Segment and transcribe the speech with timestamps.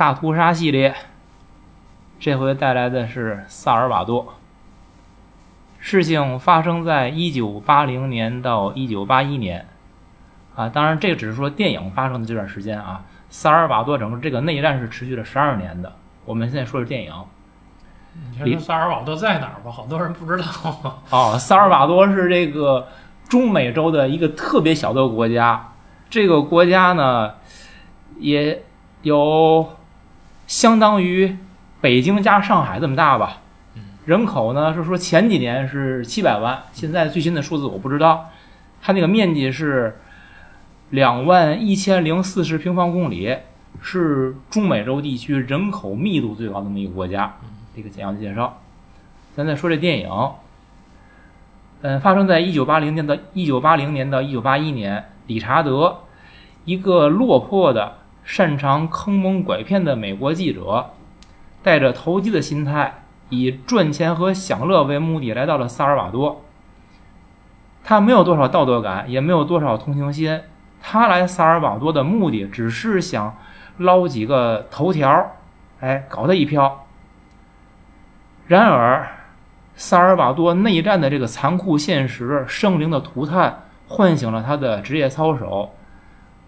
[0.00, 0.94] 大屠杀系列，
[2.18, 4.32] 这回带来的是萨尔瓦多。
[5.78, 9.66] 事情发生在一九八零年到一九八一年，
[10.56, 13.02] 啊，当然这个只是说电影发生的这段时间啊。
[13.28, 15.92] 萨尔瓦多整个这个内战是持续了十二年的。
[16.24, 17.12] 我们现在说是电影。
[18.42, 19.70] 你说萨尔瓦多在哪儿吧？
[19.70, 20.46] 好多人不知道。
[21.10, 22.88] 哦，萨尔瓦多是这个
[23.28, 25.74] 中美洲的一个特别小的国家。
[26.08, 27.34] 这个国家呢，
[28.18, 28.62] 也
[29.02, 29.68] 有
[30.50, 31.36] 相当于
[31.80, 33.38] 北京加上海这么大吧。
[34.06, 38.30] 人口呢是说前几年是七百万，现在最新的数字我不知道。
[38.82, 40.00] 它那个面积是
[40.90, 43.36] 两万一千零四十平方公里，
[43.80, 47.36] 是中美洲地区人口密度最高的那么一个国家。
[47.76, 48.58] 这个简要的介绍。
[49.36, 50.10] 咱再说这电影，
[51.82, 55.04] 嗯，发生在一九八零年到一九八零年到一九八一年。
[55.28, 56.00] 理查德，
[56.64, 57.98] 一个落魄的、
[58.30, 60.90] 擅长坑蒙拐骗的美国记者，
[61.64, 66.44] 带着投机的心态，以赚钱和享乐为目的来到了萨尔瓦多。
[67.82, 70.42] 他没有多少道德感，也没有多少同情心。
[70.80, 73.36] 他来萨尔瓦多的目的，只是想
[73.78, 75.32] 捞几个头条，
[75.80, 76.86] 哎，搞他一票。
[78.46, 79.08] 然而，
[79.74, 85.74] 萨尔瓦多内战的这个残酷现实、生灵的涂炭，唤醒了他的职业操守、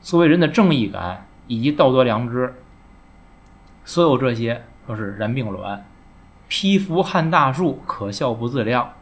[0.00, 2.54] 作为人的正义感以及道德良知。
[3.84, 5.84] 所有这些都是然并卵，
[6.48, 8.92] 披幅撼大树，可笑不自量。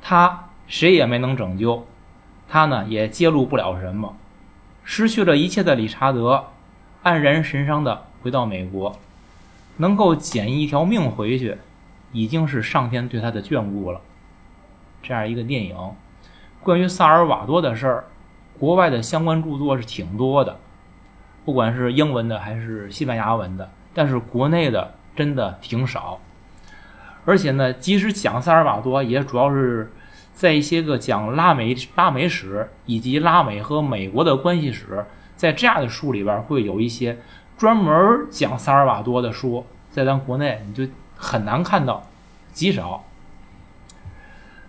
[0.00, 1.86] 他谁也没能拯救，
[2.48, 4.16] 他呢也揭露不了什么。
[4.84, 6.46] 失去了一切的理查德，
[7.04, 8.98] 黯然神伤的回到美国，
[9.76, 11.58] 能够捡一条命回去。
[12.14, 14.00] 已经是上天对他的眷顾了。
[15.02, 15.76] 这样一个电影，
[16.62, 18.04] 关于萨尔瓦多的事儿，
[18.58, 20.58] 国外的相关著作是挺多的，
[21.44, 26.20] 不管是英文的还是西班牙文的，但是国内的真的挺少。
[27.24, 29.92] 而且呢，即使讲萨尔瓦多，也主要是
[30.32, 35.04] 在一些个讲拉美拉美史以及拉美和美国的关系史，
[35.36, 37.18] 在这样的书里边会有一些
[37.56, 40.90] 专门讲萨尔瓦多的书，在咱国内你就。
[41.24, 42.04] 很难看到，
[42.52, 43.04] 极少。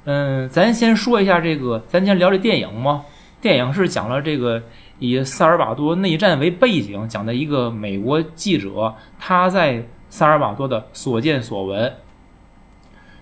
[0.04, 3.06] 嗯，咱先说一下这个，咱先聊这电影嘛。
[3.42, 4.62] 电影是讲了这个
[5.00, 11.94] 以萨尔瓦多内战为背景，讲的一个美国记者他在萨尔瓦多的所见所闻。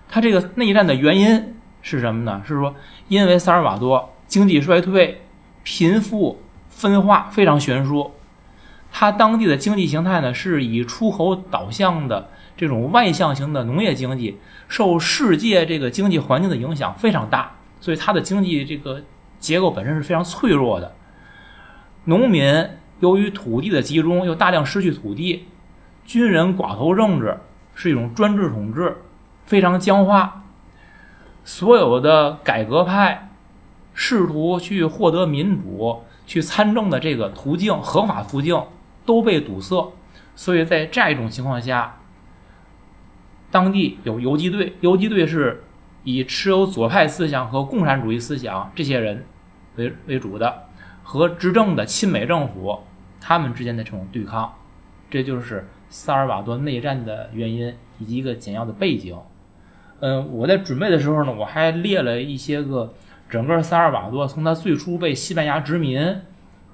[0.08, 2.42] 他这个内战的原因是什么呢？
[2.46, 2.74] 是说
[3.08, 5.22] 因为萨尔瓦多经济衰退、
[5.62, 8.12] 贫富分化非常悬殊，
[8.92, 12.28] 他当地的经济形态呢是以出口导向的。
[12.54, 19.02] 这种外向型的农业经济受世界这个经济环境的影响非常大，所以它的经济这个
[19.40, 20.94] 结构本身是非常脆弱的。
[22.04, 22.68] 农民
[23.00, 25.46] 由于土地的集中又大量失去土地，
[26.04, 27.38] 军人寡头政治
[27.74, 28.96] 是一种专制统治，
[29.44, 30.42] 非常僵化。
[31.44, 33.30] 所有的改革派
[33.94, 38.62] 试图去获得民主、去参政的这个途径、合法途径
[39.04, 39.92] 都被堵塞，
[40.34, 41.98] 所以在这样一种情况下。
[43.50, 45.62] 当地有游击队，游击队是
[46.04, 49.26] 以持有左派思想和共产主义思想这些人
[49.76, 50.68] 为为主的，
[51.02, 52.80] 和执政的亲美政府
[53.20, 54.52] 他们之间的这种对抗，
[55.10, 59.16] 这就是萨尔瓦多内战的原因以及一个简要的背景。
[60.00, 62.94] 嗯，我在准备的时候呢，我还列了一些个
[63.28, 66.16] 整个萨尔瓦多从他最初被西班牙殖民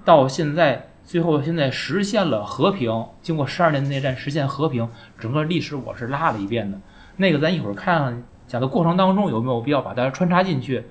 [0.05, 0.85] 到现在。
[1.09, 3.07] 最后，现在实现了和平。
[3.23, 4.87] 经过十二年内战，实现和平，
[5.19, 6.79] 整个历史我是拉了一遍的。
[7.17, 10.85] 那个，咱一会儿看讲的过程当中有没有必要把它穿插进去？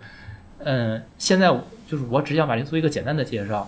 [0.58, 1.56] 嗯，现在
[1.88, 3.68] 就是我只想把这做一个简单的介绍。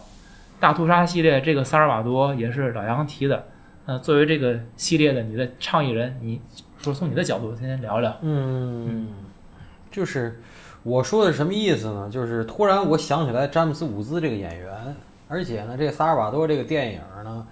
[0.59, 3.45] 大屠杀系列这个萨尔瓦多也是老杨提的。
[3.87, 6.39] 嗯，作为这个系列的你的倡议人，你
[6.79, 8.15] 说从你的角度先聊聊。
[8.21, 9.07] 嗯，
[9.89, 10.39] 就是
[10.83, 12.07] 我说的什么意思呢？
[12.11, 14.69] 就是突然我想起来詹姆斯伍兹这个演员。
[15.31, 17.45] 而且呢，这个萨尔瓦多这个电影呢，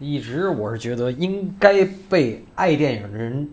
[0.00, 3.48] 一直我是觉得应该被爱电影的人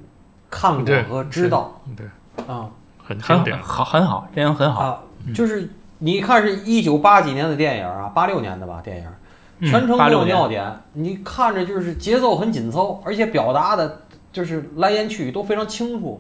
[0.50, 1.80] 看过和知道。
[1.95, 2.07] 对，
[2.48, 2.68] 啊，
[2.98, 4.81] 很经典，好，很好，电影很好。
[4.81, 5.04] 啊，
[5.36, 5.69] 就是
[6.00, 14.01] 你看，是一九八几年的电影啊，八六年的吧，电影，全程没有尿点，你看着就是节奏很紧凑，而且表达的
[14.34, 16.19] 就是来言去语都非常清楚，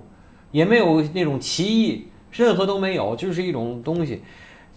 [0.51, 4.23] 也没有那种歧义，任何都没有，就是一种东西。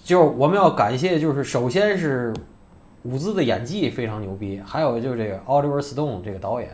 [0.03, 2.33] 就是我们要感谢，就是首先是。
[3.05, 6.71] 伍兹的演技非常牛逼，还有就是这个 Oliver Stone 这个导演，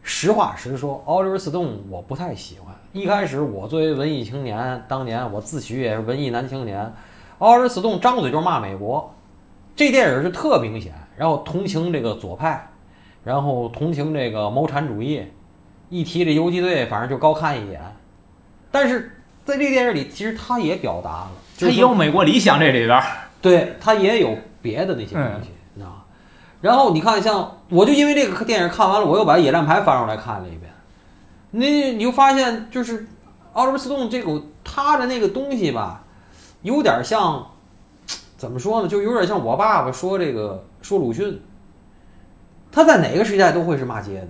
[0.00, 2.72] 实话实说，Oliver Stone 我不太喜欢。
[2.92, 6.88] 一开始我作为文艺青年，当年我自诩也是文艺男青年
[7.44, 9.14] ，Oliver Stone 张嘴就骂美国，
[9.76, 12.70] 这电影是特明显，然后同情这个左派，
[13.22, 15.22] 然后同情这个谋产主义，
[15.90, 17.80] 一提这游击队，反正就高看一眼。
[18.70, 21.30] 但是在这个电影里，其实他也表达了，
[21.60, 23.02] 他也有美国理想这里边，
[23.42, 25.96] 对他也有别的那些东西，你知道吗？
[26.60, 30.72] 然后你看，像我就因为这个电影看完了，我又把《野战排》翻出来看了一遍。
[31.50, 33.06] 那你就发现，就是
[33.52, 36.03] 奥利弗·斯通这个他的那个东西吧，
[36.64, 37.46] 有点像，
[38.36, 38.88] 怎么说呢？
[38.88, 41.40] 就有点像我爸爸说这个说鲁迅，
[42.72, 44.28] 他在哪个时代都会是骂街的。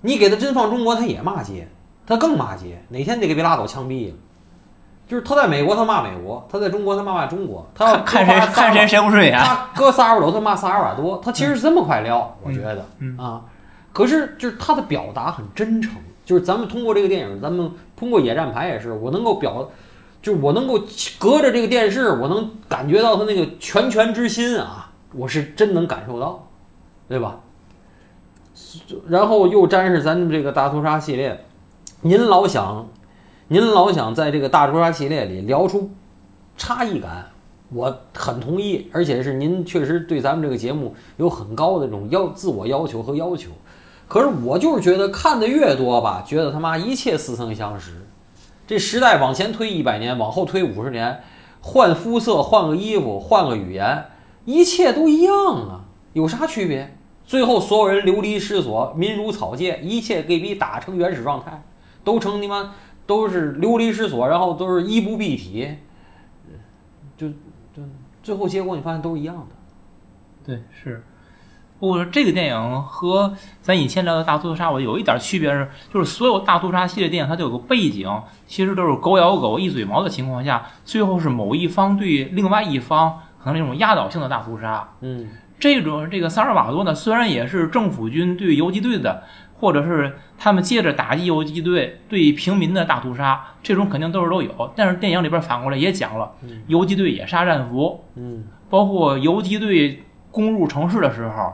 [0.00, 1.68] 你给他真放中国，他也骂街，
[2.06, 4.14] 他更骂街，哪天得给别拉倒枪毙了。
[5.08, 9.38] 就是他在美国他骂美国，他在中国他骂骂中国，他要看谁看谁谁不顺眼。
[9.38, 12.84] 他搁萨尔瓦多他骂萨尔瓦多，他其实是这么块料，我觉得
[13.16, 13.42] 啊。
[13.92, 15.94] 可是，就是他的表达很真诚，
[16.24, 19.68] 就是咱们通过这个电影，咱们通过野战排也是，我能够表，
[20.20, 20.80] 就我能够
[21.18, 26.48] 隔着这个电视，我能感觉到他那个拳拳之心啊，我是真能感受到，
[27.08, 27.40] 对吧？
[29.06, 31.44] 然后又沾上咱们这个大屠杀系列，
[32.02, 32.88] 您老想，
[33.46, 35.90] 您老想在这个大屠杀系列里聊出
[36.56, 37.30] 差异感，
[37.72, 43.50] 我很同意，而且是您确实对咱们这个节目有很高的这种要自我要求和要求。
[44.08, 47.92] 可是我就是觉得看的越多吧，觉得他妈一切似曾相识。
[48.68, 51.22] 这时代往前推一百年，往后推五十年，
[51.62, 54.04] 换肤色，换个衣服，换个语言，
[54.44, 56.94] 一切都一样啊，有啥区别？
[57.24, 61.62] 最后所有人流离失所，民如草芥，一切给比打成原始状态，
[62.04, 62.74] 都成你妈
[63.06, 65.66] 都是流离失所，然后都是衣不蔽体，
[67.16, 67.82] 就就
[68.22, 69.46] 最后结果你发现都是一样的。
[70.44, 71.02] 对，是。
[71.78, 78.10] 不过这个电影和咱以前聊的大屠杀，我有一点区别是，就是所有大屠杀系列电影它都有个背景，
[78.48, 84.88] 其实都是狗咬狗、一嘴毛的情况下，最后是某一方对另外一方可能那种压倒性的大屠杀。
[85.02, 85.28] 嗯，
[85.60, 89.22] 这种这个萨尔瓦多呢，虽然也是政府军对游击队的，
[89.54, 94.72] 或者是他们借着打击游击队对平民的大屠杀，这种肯定都是都有。
[94.74, 96.28] 但是电影里边反过来也讲了，
[96.66, 100.02] 游击队也杀战俘，嗯，包括游击队
[100.32, 101.52] 攻入城市的时候。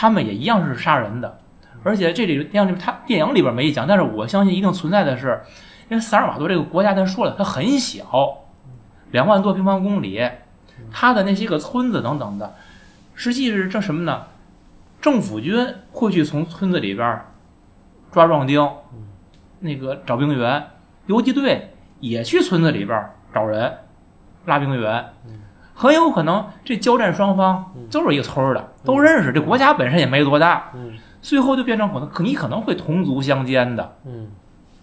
[0.00, 1.40] 他们也一样是杀人的，
[1.82, 5.40] 而且这里电影里他电影里边没讲，但是我相信一定存在的是，
[5.88, 8.44] 因为萨尔瓦多这个国家，咱说了，它很小，
[9.10, 10.24] 两万多平方公里，
[10.92, 12.54] 它的那些个村子等等的，
[13.16, 14.26] 实际是这什么呢？
[15.00, 17.20] 政府军会去从村子里边
[18.12, 18.70] 抓壮丁，
[19.58, 20.64] 那个找兵员，
[21.06, 23.04] 游击队也去村子里边
[23.34, 23.78] 找人
[24.46, 25.04] 拉兵员。
[25.78, 29.32] 很有可能这交战双方都是一个村儿的，都认识。
[29.32, 30.72] 这国家本身也没多大，
[31.22, 33.96] 最后就变成可能你可能会同族相间的，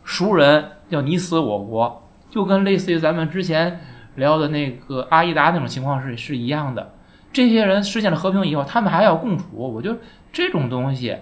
[0.05, 3.81] 熟人要你死我活，就跟类似于咱们之前
[4.15, 6.93] 聊的那个阿依达那种情况是是一样的。
[7.33, 9.45] 这些人实现了和平以后，他们还要共处。
[9.57, 9.97] 我觉得
[10.31, 11.17] 这种东西，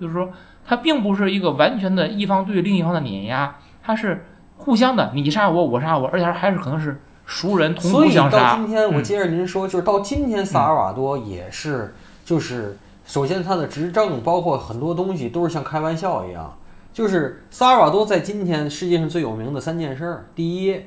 [0.00, 0.28] 就是说
[0.66, 4.26] 它并不是一个完全的一方对另一方的碾压，它是
[4.56, 7.00] 互相的，你杀我，我杀我，而且还是可能是。
[7.26, 11.94] 熟人同所以到今天，我接着您说，就是到今天，萨尔瓦多也是，
[12.24, 12.76] 就是
[13.06, 16.56] 首先他的执政，包括很多东西都是像开玩笑一样。
[16.92, 20.80] 就是萨尔瓦多在今天世界上最有名的三件事儿：第一，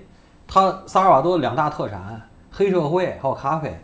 [0.47, 2.21] 他萨尔瓦多两大特产，
[2.51, 3.77] 黑社会还有咖啡。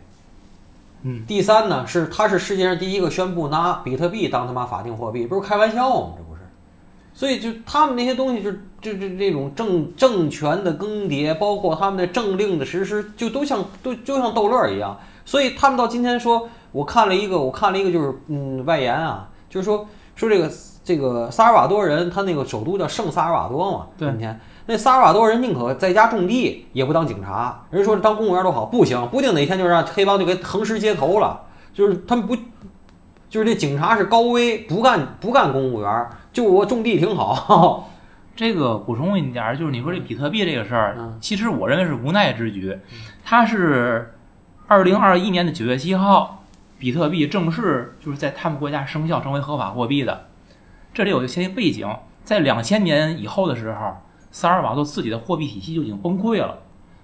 [1.02, 1.24] 嗯。
[1.26, 6.12] 第三呢，是他是世界上第一个宣布拿比特币当他妈法定货币，不是开玩笑吗？
[6.16, 6.40] 这不是。
[7.12, 8.50] 所以就他们那些东西，就
[8.84, 14.94] 就这这种政政权的更迭，包括他们的政令的实施，就都像都就像逗乐一样。
[15.24, 20.52] 所以他们到今天说，我看了一个，我看了一个就是嗯外延啊，就是说说这个
[20.84, 23.86] 这个萨尔瓦多人，他那个首都叫圣萨尔瓦多嘛。
[23.98, 27.64] 今天那萨尔瓦多人宁可在家种地，也不当警察。
[27.70, 31.40] 人说当公务员多好，不行，不定哪天就让黑帮就给横尸街头了。
[31.72, 32.36] 就是他们不，
[33.30, 36.06] 就是这警察是高危，不干不干公务员。
[36.32, 37.90] 就我种地挺好，
[38.36, 42.76] 这个补充一点，就是你说这比特币这个事儿，其实我认为是无奈之举。
[43.24, 44.12] 它是
[44.66, 46.42] 二零二一年的九月七号，
[46.78, 50.26] 比特币正式就是在他们国家生效，成为合法货币的。
[50.92, 51.88] 这里有一些背景，
[52.24, 53.96] 在两千年以后的时候，
[54.32, 56.58] 萨尔瓦多自己的货币体系就已经崩溃了。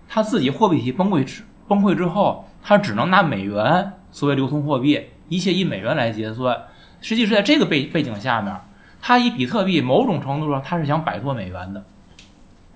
[0.09, 6.57] 他自己货币体系崩溃之崩溃之后，他只能拿美元作为流通货币，一切以美元来结算。
[7.01, 8.53] 实际是在这个背背景下面。
[9.02, 11.83] 他以比特币某种程度上，他是想摆脱美元的，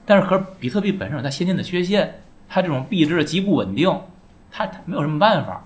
[0.06, 4.00] 但是和比特币本身有它先天的缺陷，它这种币值极不稳定，
[4.50, 5.64] 它没有什么办法。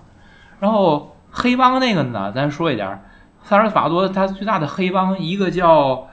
[0.59, 3.01] 然后黑帮那个呢，咱说一点，
[3.43, 6.07] 萨尔法多它最大的黑帮一个叫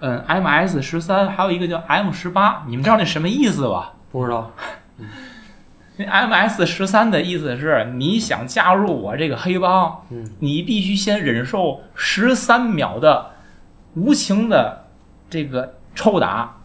[0.00, 3.94] 嗯 MS 十三，还有一个叫 M 十八，你们知道那什么意思吧？
[4.12, 4.50] 不知道。
[5.98, 13.30] 那 MS 十三的意思是，你想加入我这个黑帮，嗯你必须先忍受十三秒的
[13.96, 14.84] 无情的
[15.28, 16.56] 这个抽打，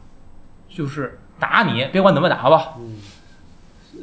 [0.69, 2.75] 就是打你，别管怎么打吧。
[2.77, 2.97] 嗯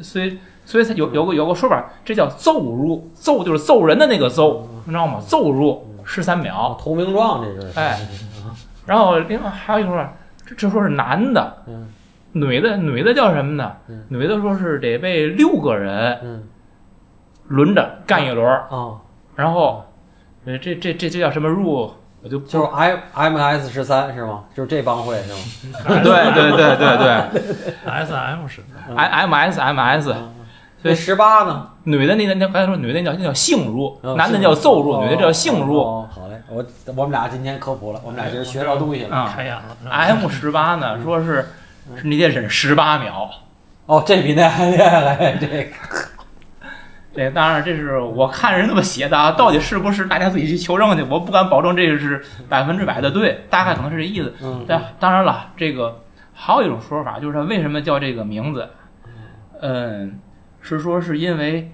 [0.03, 5.21] 所以，所以他有有个有个说法，这叫揍入，揍就是揍人的那个揍，你知道吗？
[5.21, 6.55] 揍入十三秒。
[6.57, 7.99] 啊，投名状这是，哎
[8.87, 10.13] 然后另外还有一个说法，
[10.47, 11.89] 这这说是男的，嗯
[12.33, 14.05] 女的女的叫什么呢嗯？
[14.09, 16.45] 女的说是得被六个人嗯
[17.49, 19.01] 轮着干一轮儿，啊，
[19.35, 19.85] 然后，
[20.45, 21.91] 呃，这这这这叫什么入？
[22.23, 24.45] 我就就是 M M S 十三是吗？
[24.55, 25.39] 就是这帮会是吗？
[26.03, 30.15] 对对对对对， S M 是，M M S M S，
[30.83, 31.69] 所以十八呢？
[31.85, 35.79] 女的那那那刚才说女的那叫那叫性入，哦男的叫奏入，哦女的叫性入。
[35.81, 36.65] 哦，好嘞，我
[36.97, 39.17] 我们俩今天科普了，我们俩今儿学到东西了。
[39.17, 39.63] 啊开眼了。
[39.91, 41.49] M 十八呢，说是
[41.97, 43.31] 是你得忍十八秒。
[43.87, 45.65] 哦，这比那还厉害，这个
[47.19, 54.33] 这当然这是我看人这么写的啊，到底是不是大家自己去求证去，我不敢保证这个是百分之百的对，大概可能是这意思。
[54.41, 56.01] 嗯但当然了，这个
[56.33, 58.69] 还有一种说法，就是他为什么叫这个名字？
[59.61, 60.21] 嗯，
[60.61, 61.73] 是说是因为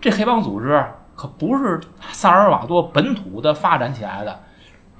[0.00, 0.80] 这黑帮组织
[1.16, 1.80] 可不是
[2.12, 4.38] 萨尔瓦多本土的发展起来的，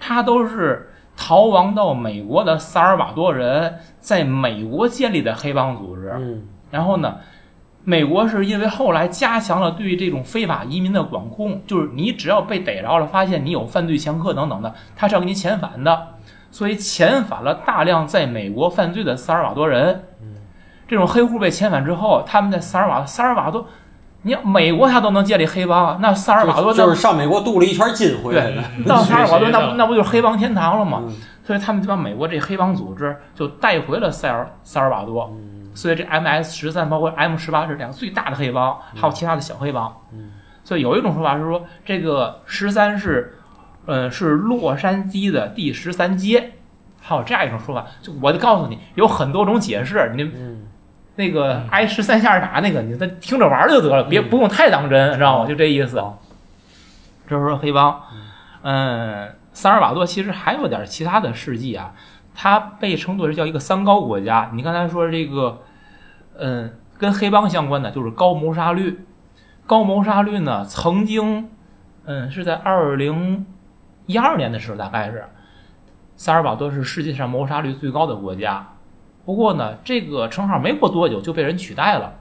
[0.01, 6.13] 它都是逃亡到美国的萨尔瓦多人在美国建立的黑帮组织。
[6.19, 7.19] 嗯然后呢，
[7.89, 16.09] 美国是因为后来加强了对这种非法移民的管控，就是你只要被逮着了，发现你有犯罪前科等等的，他是要给你遣返的，
[16.51, 20.03] 所以遣返了大量在美国犯罪的萨尔瓦多人。
[20.89, 23.65] 这种黑户被遣返之后，他们在萨尔瓦萨尔瓦多，
[24.23, 28.65] 你要美国他都能建立黑帮，那萨尔瓦多就是上美国镀了一圈金回来的。
[28.85, 31.03] 到萨尔瓦多那不那不就是黑帮天堂了吗？
[31.07, 31.15] 嗯
[31.47, 35.33] 所以他们就把美国这黑帮组织就带回了塞尔萨尔瓦多。
[35.33, 39.95] 嗯所以这 MS 十三包括 M 十八是两个最大的黑帮，还有其他的小黑帮。
[40.13, 40.33] 嗯
[40.65, 43.39] 所以有一种说法是说，这个十三是，
[43.85, 46.55] 呃，是洛杉矶的第十三街。
[47.01, 50.13] 还有这样一种说法，就我就告诉你，有很多种解释。
[50.17, 50.67] 你嗯
[51.15, 55.47] 那个挨十三下打那个，你再听着玩儿就得了，别不用太当真，知道吗？
[55.47, 56.21] 就这意思好。
[57.29, 58.03] 这是说黑帮，
[58.63, 61.93] 嗯，萨尔瓦多其实还有点其他的事迹啊，
[62.37, 64.51] 它被称作是叫一个三高国家。
[64.53, 65.63] 你刚才说这个，
[66.39, 69.07] 嗯，跟黑帮相关的就是高谋杀率。
[69.67, 71.49] 高谋杀率呢，曾经，
[72.05, 73.47] 嗯，是在二零
[74.05, 75.25] 一二年的时候，大概是
[76.15, 78.69] 萨尔瓦多是世界上谋杀率最高的国家。
[79.25, 82.13] 不过呢，这个称号没过多久就被人取代了。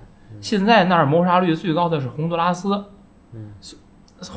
[0.42, 2.86] 现在那儿谋杀率最高的是洪都拉斯。
[3.34, 3.52] 嗯，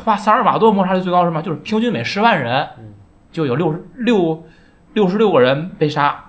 [0.05, 1.41] 花萨尔瓦多谋杀率最高是什么？
[1.41, 2.93] 就是平均每十万人嗯
[3.33, 4.45] 就有六十六
[4.99, 6.25] 六十六个人被杀。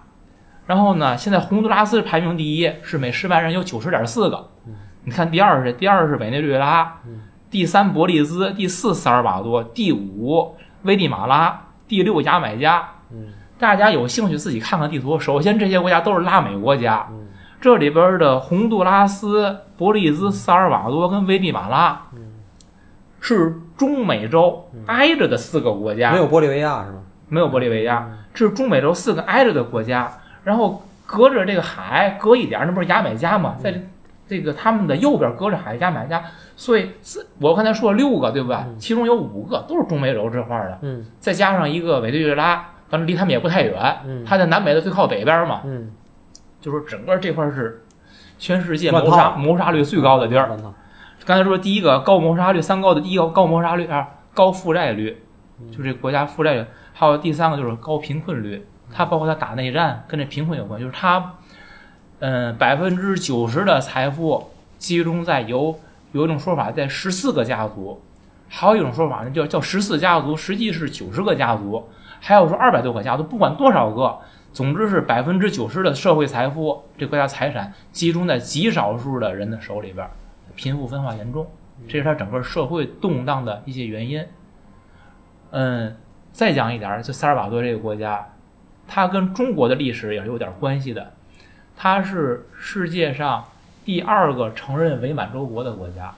[0.67, 4.51] 然后呢，现在洪都拉斯排名第一，是每十万人有九十点四个。
[5.05, 5.73] 你看第二是谁？
[5.73, 6.97] 第二是委内瑞拉，
[7.49, 12.88] 第三伯利兹，第四萨尔瓦多，第五危地马拉，第六牙买加。
[13.11, 15.19] 嗯大家有兴趣自己看看地图。
[15.19, 17.27] 首先，这些国家都是拉美国家，嗯
[17.59, 22.03] 这里边的洪都拉斯、伯利兹、萨尔瓦多跟危地马拉
[23.19, 26.99] 是中美洲挨着的四个国家，没有玻利维亚是吗？
[27.27, 28.07] 没有玻利维亚，
[28.39, 30.10] 这是中美洲四个挨着的国家。
[30.46, 33.58] 然后隔着这个海，隔一点，那不是牙买加吗？
[33.62, 33.79] 在这
[34.29, 36.24] 这个他们的右边隔着海，牙买加。
[36.55, 38.65] 所以四我刚才说了六个，对吧？
[38.79, 43.98] 其中有五个都是中美洲这块儿的，嗯再加上一个委内瑞拉，反正离他们也不太远。
[44.05, 45.91] 嗯它在南美的最靠北边嘛，嗯，
[46.62, 47.84] 就是整个这块是
[48.38, 50.50] 全世界谋杀谋杀率最高的地儿。
[51.25, 55.17] 刚才说第一个高谋杀率，三高的第一个高谋杀率啊，高负债率，
[55.69, 56.65] 就这国家负债率，
[57.00, 61.36] 还有第三个就是高贫困率，它包括它打内战跟这贫困有关，就是它，
[62.20, 65.79] 嗯，百分之九十的财富集中在有
[66.12, 68.01] 有一种说法在十四个家族，
[68.50, 71.88] 还有一种说法呢叫叫十四家族，实际是九十个家族，
[72.20, 74.20] 还有说二百多个家族，不管多少个。
[74.51, 80.06] 总之是百分之九十的社会财富，这国家财产集中在极少数的人的手里边，
[80.56, 81.48] 贫富分化严重，
[81.88, 84.25] 这是它整个社会动荡的一些原因。
[85.51, 85.96] 嗯，
[86.31, 88.29] 再讲一点儿，就萨尔瓦多这个国家，
[88.88, 91.12] 它跟中国的历史也是有点关系的。
[91.75, 93.45] 它是世界上
[93.86, 96.13] 第二个承认伪满洲国的国家，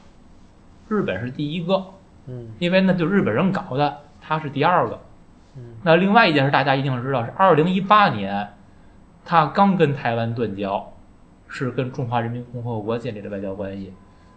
[0.89, 1.85] 日本是第一个，
[2.27, 4.99] 嗯因为那就日本人搞的，它是第二个。
[5.55, 8.47] 嗯那另外一件事，大家一定知道，是二零一八年，
[9.25, 10.93] 它刚跟台湾断交，
[11.47, 13.93] 是跟中华人民共和国建立的外交关系，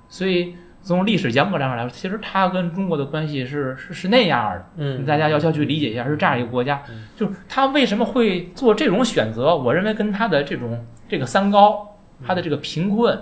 [0.08, 4.66] 所以从历史严格上来说，其实他跟中国的关系是是是那样的。
[4.76, 6.82] 嗯，大家要要去理解一下，是这样一个国家，
[7.16, 9.56] 就是他为什么会做这种选择？
[9.56, 13.18] 我认为跟他的这种这个三高，他的这个贫困，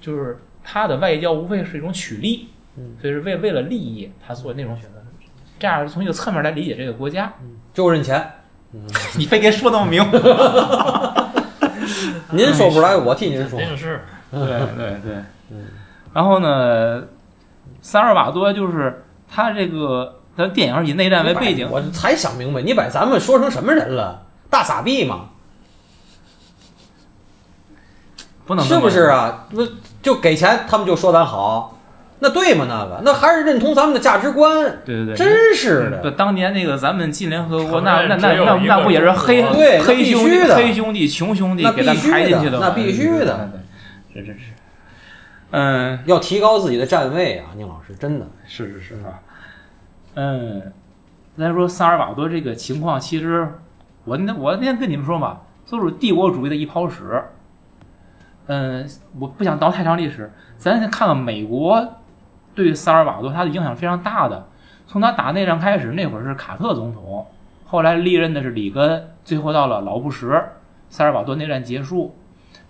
[0.00, 4.90] 就是他的外交无非是一种取利，嗯，所以是为为了利益他做那种选择。
[5.58, 7.32] 这样从一个侧面来理解这个国家，
[7.72, 8.22] 就认钱。
[9.16, 10.04] 你非给说那么明，
[12.30, 13.58] 您说不出来，我替您说。
[13.58, 13.66] 对
[14.76, 15.14] 对对，
[15.50, 15.64] 嗯。
[16.16, 17.02] 然后呢，
[17.82, 24.22] 萨尔瓦多就是他这个，他电影以内战为背景，我才想明白，你把咱们说成什么人了？
[24.48, 25.26] 大傻逼吗？
[28.46, 29.46] 不能是不是啊？
[29.50, 29.62] 那
[30.00, 31.78] 就给钱，他们就说咱好，
[32.20, 32.64] 那对吗？
[32.66, 34.78] 那个，那还是认同咱们的价值观。
[34.86, 35.98] 对对对，真是的。
[35.98, 39.42] 对，当年那个咱们进联合国，那那那那那不也是黑
[39.80, 42.58] 黑兄弟、的黑兄弟、穷兄弟那给咱必须的排进去吗？
[42.62, 43.50] 那必须的
[44.14, 44.44] 对，对对是是是，
[45.50, 48.26] 嗯，要提高自己的站位啊，宁老师，真的。
[48.46, 49.20] 是是是啊，
[50.14, 50.72] 嗯，
[51.38, 53.48] 咱说萨尔瓦多这个情况，其实
[54.04, 57.22] 我那我那天跟你们说嘛，都是帝国主义的一泡屎。
[58.48, 58.88] 嗯，
[59.18, 61.94] 我不想倒太长历史，咱先看看美国
[62.54, 64.48] 对萨尔瓦多他的影响非常大的。
[64.86, 67.26] 从他打内战开始，那会儿是卡特总统，
[67.64, 70.44] 后来历任的是里根，最后到了老布什，
[70.90, 72.16] 萨尔瓦多内战结束，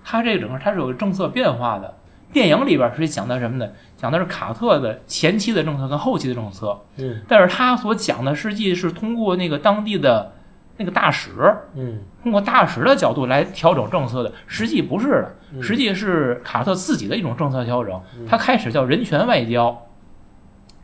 [0.03, 1.95] 他这整个他是有政策变化的。
[2.33, 3.69] 电影里边是讲的什么呢？
[3.97, 7.23] 讲的是卡特的前期的政策跟后期的政策，嗯。
[7.27, 10.35] 但是他所讲的实际是通过那个当地的
[10.77, 11.31] 那个大使，
[11.75, 12.01] 嗯。
[12.23, 15.63] 通过大使的角度来调整政策的，实际不是的，嗯。
[15.63, 17.99] 实际是卡特自己的一种政策调整。
[18.29, 19.87] 他开始叫人权外交，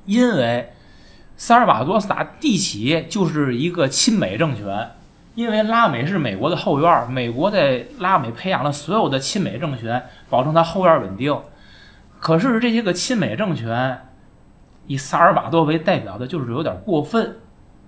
[0.07, 0.71] 因为
[1.37, 4.91] 萨尔瓦多萨地起就是一个亲美政权，
[5.35, 11.39] 因为拉美是美国的后院，美国在拉美培养了所有的亲美政权，保证它后院稳定。
[12.19, 14.01] 可是这些个亲美政权，
[14.87, 17.37] 以萨尔瓦多为代表的，就是有点过分，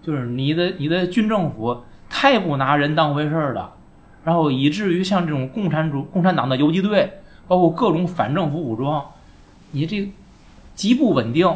[0.02, 3.72] 就是你的你的军政府太不拿人当回事儿了，
[4.24, 9.02] 然后以至于像这种共产主共产党的游击队，包括各种反政府武装，
[9.70, 10.12] 你这
[10.74, 11.48] 极不稳定，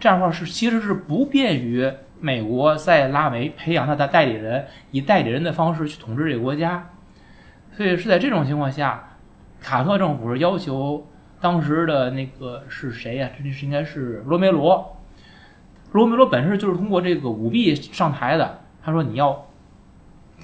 [0.00, 6.90] 这样的话是其实是不便于美国在拉美培养他的代理人，以代理人的方式去统治这个国家，
[7.76, 9.13] 所以是在这种情况下，
[9.64, 11.06] 卡特政府是要求
[11.40, 14.94] 当时的那个是谁呀、这是应该是罗梅罗。
[15.92, 19.46] 罗梅罗本身就是通过这个舞弊上台的，他说你要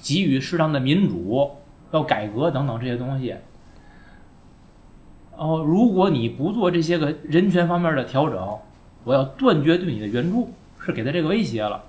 [0.00, 1.50] 给予适当的民主，
[1.90, 3.34] 要改革等等这些东西。
[5.36, 8.58] 然后，如果你不做这些个人权方面的调整，
[9.04, 11.82] 我要断绝对你的援助，是给他这个威胁了。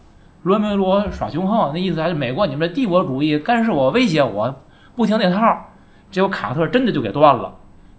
[0.44, 4.54] 罗梅罗耍凶横，那意思还是美国你们这帝国主义干涉我、威胁我，
[4.98, 5.71] 不听那套。
[6.12, 7.56] 结果卡特真的就给断了，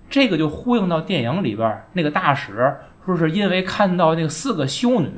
[0.09, 5.09] 这个就呼应到电影里边那个大使说是因为看到那个四个修女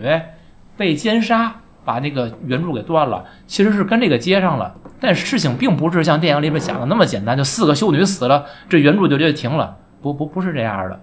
[0.77, 4.75] 被奸杀，把那个援助给断了，其实是跟这个接上了。
[5.01, 11.01] 但事情并不是像电影里边讲的那么简单，就四个修女死了，这援助就就停了，不不不是这样的。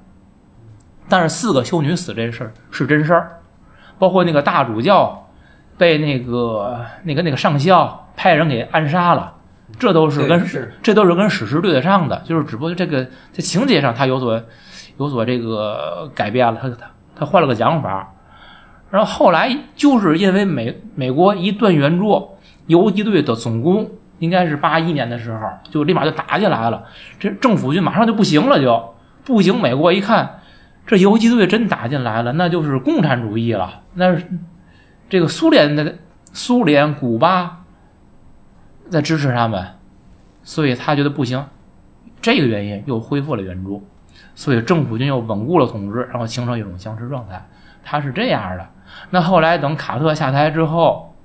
[1.07, 3.41] 但是四个修女死这事儿是真事儿，
[3.99, 5.29] 包括那个大主教
[5.77, 9.35] 被那个那个那个上校派人给暗杀了，
[9.79, 14.41] 这都是跟对是这都是跟史实对得上的，就是只不过这个在情节上他有所
[14.97, 16.75] 有所这个改变了，他他
[17.15, 18.13] 他换了个讲法。
[18.89, 22.29] 然后后来就是因为美美国一断援助，
[22.67, 26.83] 游击队的总攻应该是八一年的时候，就立马就打起来了，
[27.17, 29.61] 这政府军马上就不行了就，不行。
[29.61, 30.41] 美国一看
[30.85, 34.27] 这游击队真打进来了，那就是共产主义了，那是
[35.09, 35.95] 这个苏联的
[36.33, 37.60] 苏联、古巴
[38.91, 39.65] 在支持他们，
[40.43, 41.43] 所以他觉得不行，
[42.21, 43.87] 这个原因又恢复了援助，
[44.35, 47.41] 所以政府军又稳固了统治，然后形成一种僵持状态。
[47.83, 48.67] 他是这样的。
[49.11, 51.15] 那后来等卡特下台之后，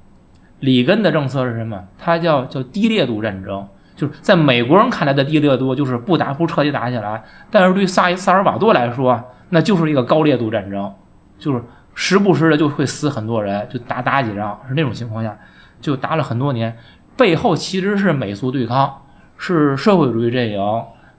[0.61, 1.85] 里根的政策是什么？
[1.99, 10.95] 他叫叫低烈度战争，就是在美国人看来的低烈度就是不打不彻底打起来，但是对萨萨尔瓦多来说，那就是一个高烈度战争，
[11.39, 11.63] 就是
[11.95, 15.37] 时不时的就会死很多人，就打打几仗，是那种情况下
[15.81, 16.77] 就打了很多年，
[17.17, 19.03] 背后其实是美苏对抗，
[19.39, 20.61] 是社会主义阵营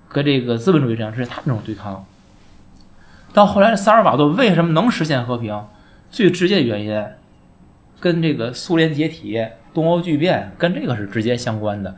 [0.07, 2.05] 和这个资本主义阵营是他们这种对抗。
[3.33, 5.59] 到后来，萨尔瓦多为什么能实现和平？
[6.09, 7.03] 最直接的原因
[7.99, 11.95] 跟这个苏联解体、东欧剧变跟这个是直接相关的。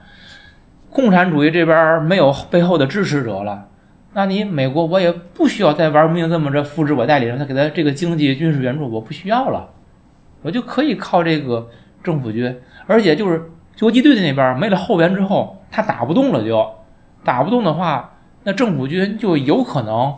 [0.90, 3.68] 共产主义这边没有背后的支持者了，
[4.14, 9.70] 那你美国我也不需要再玩命这么着复制我代理人，他给他这个经济军事援助我不需要了，
[10.42, 11.70] 我就可以靠这个
[12.04, 16.76] 政府军，而且就是游击队的那边没了后援之后，他打不动了就，
[17.24, 20.16] 打不动的话，那政府军就有可能。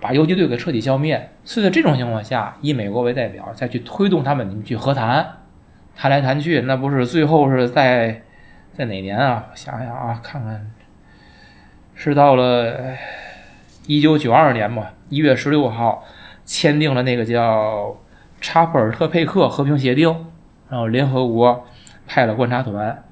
[0.00, 5.26] 把游击队给彻底消灭，所以在这种情况下，以美国为代表再去推动他们，你们去和谈，
[5.96, 8.20] 谈来谈去，那不是最后是在
[8.74, 9.46] 在哪年啊？
[9.50, 10.70] 我想想啊，看看，
[11.94, 12.94] 是到了
[13.86, 16.04] 一九九二年吧，一月十六号
[16.44, 17.96] 签订了那个叫
[18.42, 20.26] 查普尔特佩克和平协定，
[20.68, 21.64] 然后联合国
[22.06, 23.04] 派了观察团，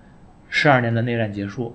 [0.48, 1.74] 十二年的内战结束。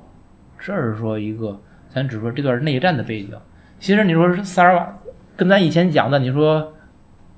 [0.60, 3.38] 这是说一个，咱只说这段内战的背景。
[3.80, 4.98] 其实你说萨尔瓦，
[5.36, 6.74] 跟咱以前讲的，你说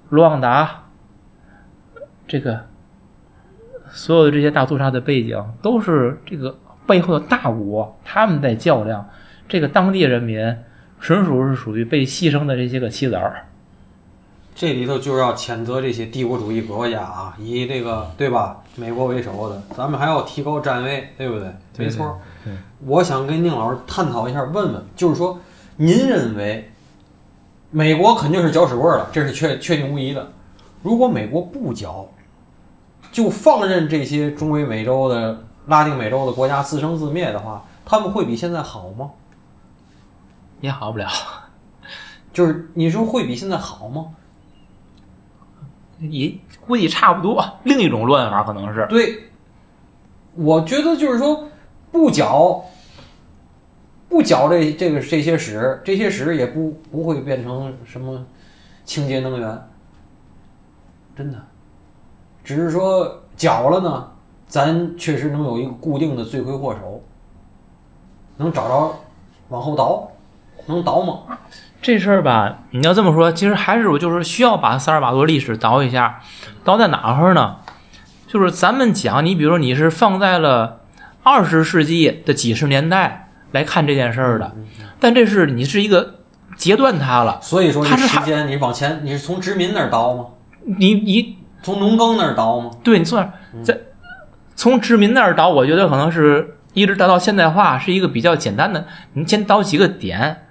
[0.10, 0.86] 卢旺达，
[2.28, 2.66] 这个
[3.92, 9.10] 所有的这些大屠杀的背景，都是这个背后的大国他们在较量，
[9.48, 10.58] 这个当地人民
[11.00, 13.46] 纯属是属于被牺牲的这些个棋子儿。
[14.56, 21.54] 这里头就是要谴责这些帝国主义国家啊，以这个对吧，美国为首的，咱们还要提高站位，对不对？
[21.78, 22.18] 没错。
[22.86, 25.38] 我想跟宁老师探讨一下，问问，就是说，
[25.76, 26.72] 您认为
[27.72, 30.32] 美国肯定是搅屎棍了，这是确确定无疑的。
[30.82, 32.08] 如果美国不搅，
[33.12, 39.12] 就放任这些中美美洲的、拉丁美洲的国家自生自灭的话，他们会比现在好吗？
[40.62, 41.08] 也好不了。
[42.32, 44.06] 就是你说会比现在好吗？
[46.00, 46.34] 也
[46.66, 47.44] 估计差不多。
[47.64, 49.24] 另一种乱法可能是对，
[50.36, 51.46] 我觉得就是说。
[51.92, 52.64] 不搅，
[54.08, 58.24] 不搅这这个这些屎，这些屎也不不会变成什么
[58.86, 59.60] 清洁能源，
[61.16, 61.38] 真的，
[62.44, 64.08] 只是说搅了呢，
[64.48, 67.02] 咱确实能有一个固定的罪魁祸首，
[68.38, 68.96] 能找着
[69.48, 70.12] 往后倒，
[70.68, 71.40] 能倒吗？
[71.82, 76.22] 这事儿吧，你要这么说，其实还是我就是需要把萨尔瓦多历史倒一下，
[76.64, 77.58] 倒在哪儿呢？
[78.28, 80.78] 就是咱们讲，你比如说你是放在了。
[81.22, 84.56] 二十世纪的几十年代来看这件事儿的，
[85.02, 86.16] 但这是你是一个
[86.56, 90.26] 截断它了，所以说它是时间你往前，你是从殖民那儿倒吗？
[90.64, 92.72] 你你从农耕那儿倒吗？
[92.84, 93.30] 对，你从
[93.62, 93.78] 在
[94.56, 98.86] 从殖民那儿倒，我觉得可能是一直倒到现代化是一个比较简单的。
[99.14, 100.48] 你先倒几个点，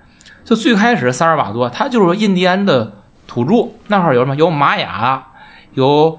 [0.49, 2.91] 就最开始萨尔瓦多，它就是印第安的
[3.27, 4.35] 土著，那会儿有什么？
[4.37, 5.23] 有玛雅，
[5.75, 6.19] 有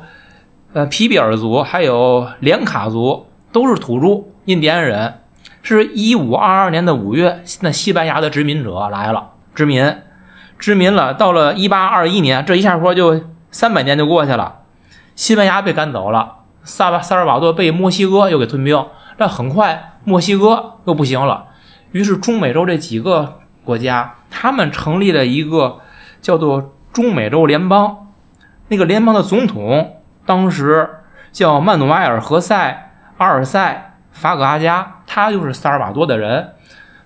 [0.71, 4.27] 呃皮比尔族，还有连卡族，都是土著。
[4.45, 5.21] 印第安人
[5.63, 9.95] 是一五二二年的五月，那西班牙的殖民者来了，殖民，
[10.59, 11.15] 殖民了。
[11.15, 14.57] 到了一八二一年，这一下说就三百年就过去了。
[15.15, 18.85] 西班牙被赶走了，萨巴萨尔瓦多被墨西哥又给吞并。
[19.17, 21.45] 但很快墨西哥又不行了，
[21.93, 25.79] 于是中美洲这几个国家，他们成立了一个
[26.21, 28.07] 叫做中美洲联邦。
[28.67, 30.89] 那个联邦的总统当时
[31.31, 32.71] 叫曼努埃尔·何塞·
[33.17, 33.85] 阿尔塞。
[34.11, 36.49] 法戈阿加，他就是萨尔瓦多的人，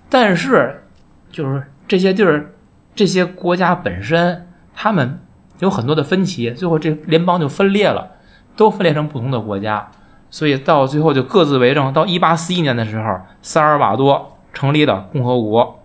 [0.09, 0.83] 但是
[1.31, 2.53] 就是这些地儿、
[2.95, 5.19] 这些国家本身，他们
[5.59, 8.13] 有很多的分歧，最后这联邦就分裂了，
[8.55, 9.91] 都分裂成不同的国家，
[10.31, 11.93] 所以到最后就各自为政。
[11.93, 15.82] 到一八四一年的时候，萨尔瓦多成立了共和国，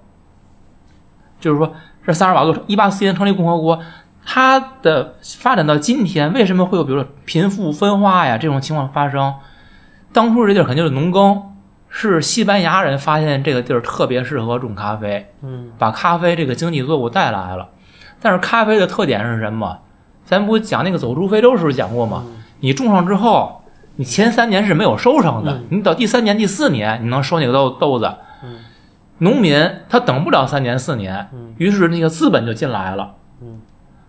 [1.40, 1.72] 就是说
[2.04, 3.78] 这萨尔瓦多一八四一年成立共和国，
[4.24, 9.34] 它的发展到今天，为什么会有比如说贫富分化呀这种情况发生？
[10.12, 11.42] 当初这地儿肯定是农耕，
[11.88, 17.68] 是西班牙人发现这个地儿特别适合种咖啡，嗯，把咖啡这个经济作物带来了。
[18.20, 19.78] 但是咖啡的特点是什么？
[20.24, 22.24] 咱不讲那个走出非洲时候讲过吗？
[22.60, 23.62] 你种上之后，
[23.96, 28.12] 你前三年是没有收成的，你到第三年、第四年你能收那个豆豆子。
[29.18, 31.28] 农民他等不了三年四年，
[31.58, 33.14] 于是那个资本就进来了。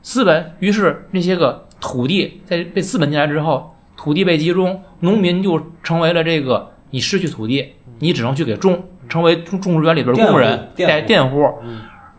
[0.01, 3.75] 资本于是那些个土地在被资本进来之后。
[4.01, 11.45] 土地被集中，农民就成为了这个你失去土地，你只能去给种，成为种种植园里边工人、带佃户。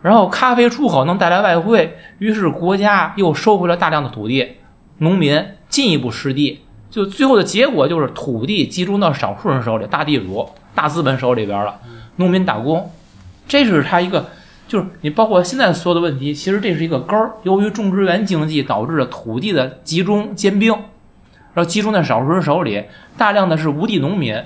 [0.02, 4.56] 然后咖啡出口能带来外汇，于是国家又收回了大量的土地，
[4.98, 11.80] 农民进一步失地，就最后的结果就是土地集中到少数人手里，大地主、大资本手里边了，
[12.20, 12.92] 农民打工。
[13.48, 14.28] 这是他一个，
[14.68, 17.32] 就是你包括现在所有的问题，其实这是一个根儿。
[17.42, 20.72] 由于种植园经济导致了土地的集中兼并。
[21.52, 22.84] 然后集中在少数人手里，
[23.18, 24.40] 大量的是无地农民。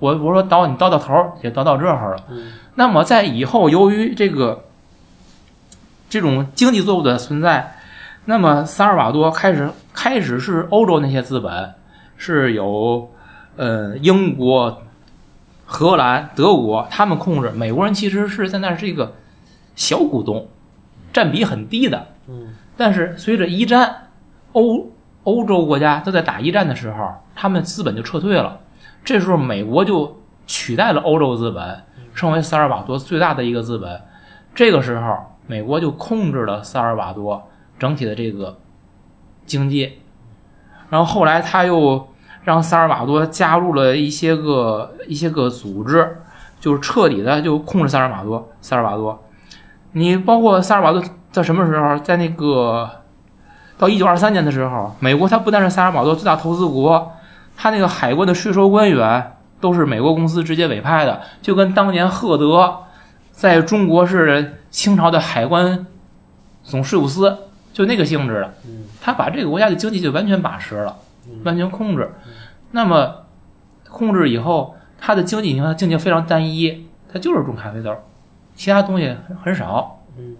[0.00, 2.24] 我我说倒你倒到头儿也倒到这儿了。
[2.74, 4.64] 那么在以后，由于这个
[6.08, 7.76] 这种经济作物的存在，
[8.24, 11.74] 那么萨尔瓦多开始开始是欧洲那些资本
[12.16, 13.08] 是有
[13.56, 14.82] 呃英国、
[15.72, 19.14] 荷兰、德国他们控制，美国人其实是在那是一个
[19.76, 20.48] 小股东，
[21.12, 22.08] 占比很低的。
[22.26, 22.56] 嗯。
[22.76, 24.08] 但是随着一战，
[24.52, 24.90] 欧
[25.22, 28.58] 欧洲国家都在打一战的时候，他们资本就撤退了。
[29.04, 31.84] 这时候，美国就取代了欧洲资本，
[32.16, 34.02] 成为萨尔瓦多最大的一个资本。
[34.52, 38.58] 这个时候，美国就控制了萨尔瓦多整体的这个
[39.46, 40.00] 经济。
[40.88, 42.08] 然后后来，他又
[42.44, 46.18] 让萨尔瓦多加入了一些个一些个组织，
[46.60, 48.48] 就是彻底的就控制萨尔瓦多。
[48.60, 49.22] 萨尔瓦多
[49.92, 52.88] 你包括萨尔瓦多在什么时候，在那个
[53.78, 57.12] 到一九二三年的时候，美国它不但是萨尔瓦多最大投资国，
[57.56, 62.78] 它那个海关的税收官员都是美国公司直接委派的，就跟当年赫德
[63.32, 65.86] 在中国是清朝的海关
[66.62, 67.36] 总税务司，
[67.72, 68.54] 就那个性质的。
[69.00, 70.94] 他把这个国家的经济就完全把持了，
[71.44, 72.10] 完全控制。
[72.72, 73.26] 那么
[73.88, 77.94] 控制以后，它的经济情况经济非常单一，它就是种咖啡豆，
[78.54, 80.02] 其他东西很很少。
[80.18, 80.36] 嗯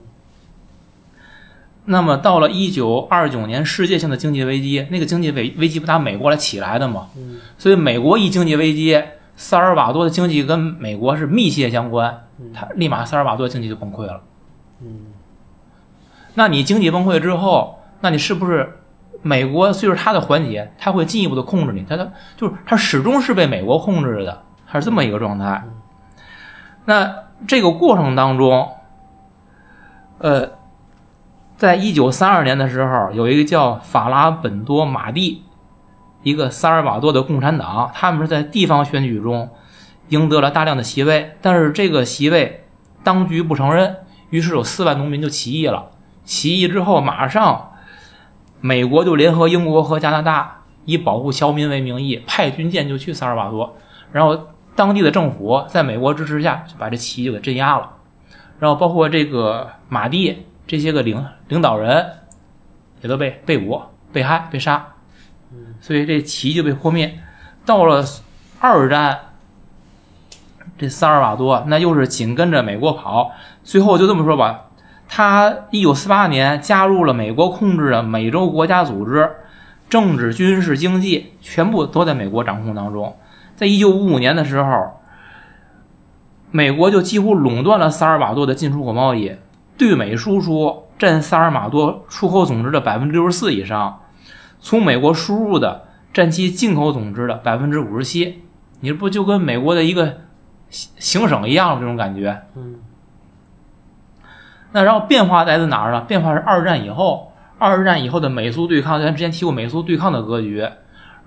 [1.86, 7.08] 那么到了一九二九年世界性的经济危机，那个经济危危机不打美国来起来的嘛？
[7.16, 9.02] 嗯所以美国一经济危机，
[9.34, 14.22] 萨尔瓦多的经济跟美国是密切相关，它立马萨尔瓦多经济就崩溃了。
[14.82, 15.06] 嗯
[16.34, 18.79] 那你经济崩溃之后，那你是不是
[19.22, 21.84] 美国随着它的缓解，它会进一步的控制你？
[21.88, 25.62] 它的就是它始终是被美国控制的，它是这么一个状态。
[26.86, 27.14] 那
[27.46, 28.70] 这个过程当中，
[30.18, 30.50] 呃，
[31.56, 35.44] 在一九三二年的时候，有一个叫法拉本多马蒂，
[36.22, 39.50] 一个萨尔瓦多的共产党，他们是在地方选举中
[40.08, 42.64] 赢得了大量的席位，但是这个席位
[43.04, 43.96] 当局不承认，
[44.30, 45.90] 于是有四万农民就起义了。
[46.24, 47.69] 起义之后，马上
[48.60, 53.76] 美国就联合英国和加拿大，以保护侨民为名义，派军舰就去萨尔瓦多，
[54.12, 57.90] 然后当地的政府在美国支持下就把这起义就给镇压了，
[58.58, 62.06] 然后包括这个马蒂这些个领领导人
[63.02, 63.80] 也都被被捕、
[64.12, 64.86] 被害、被杀，
[65.80, 67.18] 所以这起义就被破灭。
[67.64, 68.04] 到了
[68.58, 69.18] 二战，
[70.78, 73.32] 这萨尔瓦多那又是紧跟着美国跑，
[73.64, 74.66] 最后就这么说吧。
[75.12, 79.28] 他一九四八年加入了美国控制的美洲国家组织，
[79.88, 83.16] 政治、军事、经济全部都在美国掌控当中。
[83.56, 85.00] 在一九五五年的时候，
[86.52, 89.32] 美国就几乎垄断了萨尔瓦多的进出口贸易，
[89.76, 94.02] 对美输出占萨尔瓦多出口总值的百分之六十四以上，
[94.60, 98.42] 从美国输入的占其进口总值的百分之五十七。
[98.78, 100.18] 你不就跟美国的一个
[100.70, 102.42] 行省一样这种感觉？
[102.54, 102.76] 嗯
[104.72, 106.00] 那然后变化来自哪儿呢？
[106.02, 110.68] 变化是二战以后，二战以后的美苏对抗，咱之前提过美苏对抗的格局。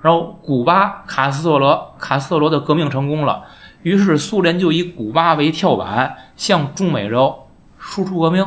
[0.02, 3.44] 然后古巴卡斯特罗卡斯特罗的革命成功了，
[3.84, 8.46] 于是苏联就以古巴为跳板，向中美洲输出革命。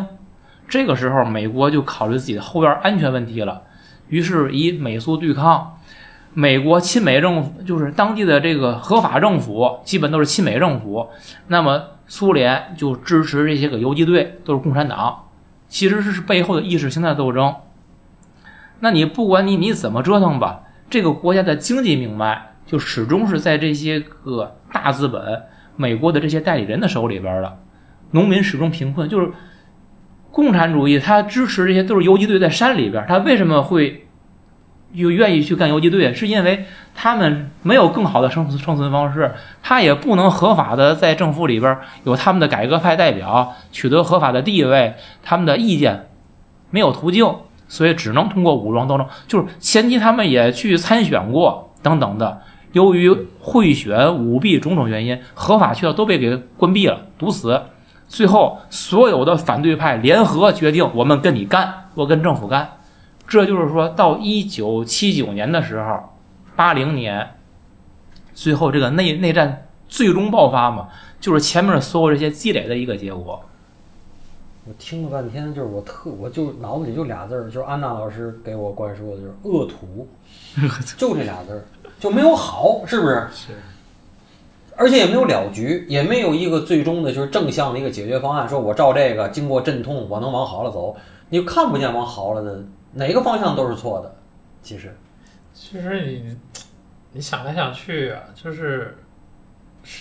[0.69, 3.63] 这个时候，美国就考虑自己的后院安全问题了，
[4.09, 5.76] 于是以美苏对抗，
[6.38, 11.09] 美国亲美政府就是当地的这个合法政府，基本都是亲美政府。
[11.46, 15.29] 那么苏联就支持这些个游击队，都是共产党，
[15.66, 17.55] 其实是背后的意识形态斗争。
[18.81, 25.44] 那你不管你你怎么折腾吧，这个国家的经济命脉就始终是在这些个大资本、
[25.75, 27.59] 美国的这些代理人的手里边的，
[28.11, 29.09] 农民始终贫困。
[29.09, 29.31] 就是
[30.31, 34.06] 共产主义，他支持这些都是游击队在山里边，他为什么会
[34.97, 36.13] 又愿意去干游击队？
[36.13, 39.33] 是因为他们没有更好的生存生存方式，
[39.63, 46.09] 他也不能合法的在政府里边有他们的改革派代表，取得合法的地位，他们的意见
[46.71, 47.31] 没有途径，
[47.69, 49.07] 所以只能通过武装斗争。
[49.29, 52.41] 就是前期他们也去参选过等等的，
[52.73, 57.61] 由于贿选、舞弊种种原因，合法渠道都被给关闭了，堵死。
[58.09, 62.71] 最后，所有的反对派联合决定，我们跟你干，我跟政府干。
[63.27, 65.99] 这就是说到一九七九年的时候，
[66.55, 67.35] 八零年，
[68.35, 70.89] 最后这个内内战最终爆发嘛，
[71.21, 73.43] 就是前面所有这些积累的一个结果。
[74.69, 80.09] 我听了半天，就是我特，我就脑子里就俩字儿，就是安娜老师给我灌输的，就是恶徒，
[80.97, 81.62] 就这俩字儿，
[82.01, 83.27] 就没有好，是不是？
[83.33, 83.53] 是。
[84.79, 90.95] 而且也没有了局，也没有一个最终的就是正向的一个解决方案，说我照这个经过阵痛，我能往好了走，
[91.31, 92.62] 你看不见往好了的，
[92.97, 94.17] 哪个方向都是错的。
[94.63, 94.97] 其实，
[95.55, 96.37] 其实你
[97.13, 98.99] 你想来想去啊，就是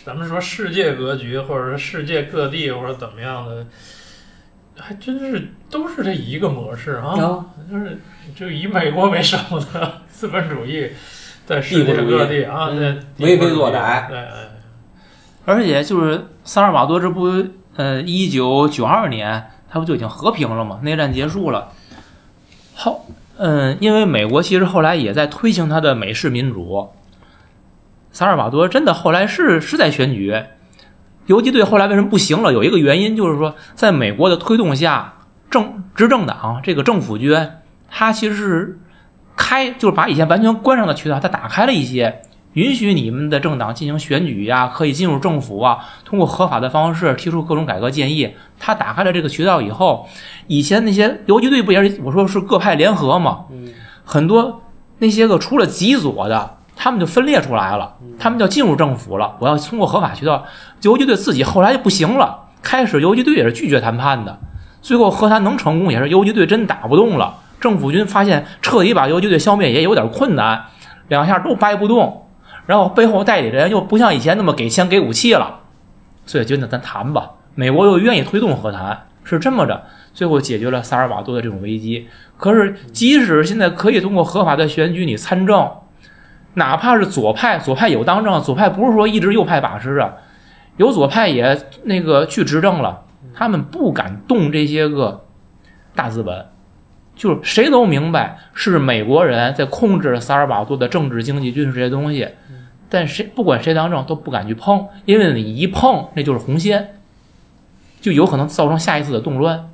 [0.03, 3.65] 咱们说世界格局，或者说世界各地或者怎么样的，
[4.77, 7.99] 还真是都是这一个模式啊，啊就是
[8.35, 9.37] 就以美国为首
[9.71, 10.89] 的 资本主义
[11.45, 12.69] 在世界各地啊，
[13.19, 14.49] 为非作歹对，哎
[15.45, 17.31] 而且就是萨尔瓦多，这不，
[17.75, 20.79] 呃，一九九二年，他不就已经和平了吗？
[20.81, 21.71] 内战结束了。
[22.75, 23.05] 后，
[23.37, 26.89] 嗯，因为美国其实后来也在推行他的美式民主。
[28.11, 30.33] 萨尔瓦多真的后来是是在选举，
[31.25, 32.53] 游击队后来为什么不行了？
[32.53, 35.13] 有一个原因就是说，在美国的推动下，
[35.49, 37.49] 政执政党这个政府军，
[37.89, 38.79] 他其实是
[39.35, 42.21] 开，就是把以前完全关上的渠道，他打开了一些。
[42.55, 48.33] 允许你们的政党进行选举呀，可以进入政府啊，通过合法的方式提出各种改革建议。
[48.57, 50.07] 他打开了这个渠道以后，
[50.47, 53.45] 以前那些游击队不也是我说是各派联合嘛？
[54.05, 54.61] 很多
[54.99, 59.35] 那些个除了极左的，他们就分裂出来了，他们就进入政府了。
[59.39, 60.45] 我要通过合法渠道，
[60.83, 64.39] 游击队自己后来就不行了，开始游击队也是拒绝谈判的，
[64.81, 70.63] 最后和谈能成功也是游击队真打不动了，政府军发现彻底把游击队消灭也有点困难，
[71.09, 72.21] 两下都掰不动。
[72.65, 75.59] 然后背后代理人又不像以前那么给钱给武器了，
[76.25, 77.31] 所以觉得咱谈吧。
[77.53, 82.07] 美国又愿意推动和谈，是这么着，最后解决了萨尔瓦多的这种危机。
[82.37, 85.71] 可是即使现在可以通过合法的选举你参政，
[86.55, 90.17] 哪怕是左派，左派有当政，左派不是说一直右派把持着，
[90.77, 95.23] 有左派也那个去执政了，他们不敢动这些个
[95.93, 96.45] 大资本，
[97.15, 102.27] 就是谁都明白是美国人在控制萨尔瓦多的政治、经济、军事这些东西。
[102.95, 106.95] 但谁不管谁当政都不敢去碰，因为你一碰那就是红线，
[107.99, 109.69] 就有可能造成下一次的动乱，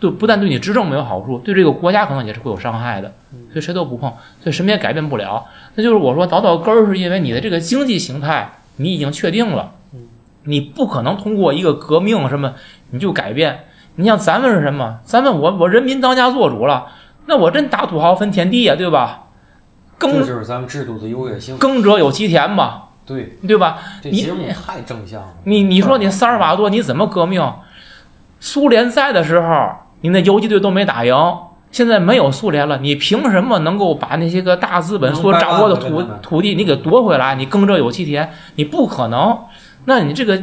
[0.00, 3.12] 对，不但对你执政没有好处，对这个国家可能也是会有伤害的，
[3.52, 5.44] 所以谁都不碰，所以什么也改变不了。
[5.74, 9.72] 那就是我说倒倒根儿，是因为你的这个经济形态你已经确定了，
[10.44, 12.54] 你不可能通过一个革命什么
[12.92, 13.66] 你就改变。
[13.96, 15.00] 你像咱们是什么？
[15.04, 16.86] 咱们我我人民当家做主了，
[17.26, 19.23] 那我真打土豪分田地呀，对吧？
[19.98, 21.56] 这就是咱们制度的优越性。
[21.58, 23.78] 耕者有其田嘛，对对吧？
[24.02, 25.28] 这节目太正向了。
[25.44, 27.42] 你你说你萨尔瓦多你怎么革命？
[28.40, 29.70] 苏联在的时候，
[30.02, 31.14] 你那游击队都没打赢。
[31.70, 37.34] 现在没有苏联了，你凭什么能够把那些个大资本所掌握的土土地你给夺回来？
[37.34, 39.36] 你耕者有其田，你不可能。
[39.86, 40.40] 那你这个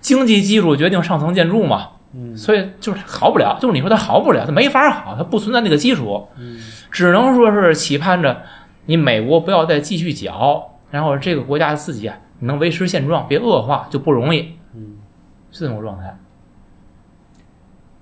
[0.00, 1.90] 经济基础决定上层建筑嘛？
[2.14, 3.56] 嗯，所以就是好不了。
[3.60, 6.26] 就是你说它好不了，它没法好，它不存在那个基础。
[6.36, 6.58] 嗯，
[6.90, 8.42] 只能说是期盼着。
[8.86, 14.52] 你美国不要再继续搅，然后这个国家自己能维持现状，别恶化就不容易。
[14.74, 14.96] 嗯，
[15.52, 16.16] 是这种状态。